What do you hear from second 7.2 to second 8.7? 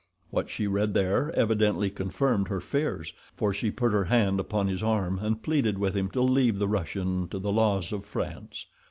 to the laws of France.